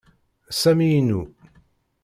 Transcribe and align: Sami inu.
Sami 0.61 0.87
inu. 0.99 1.21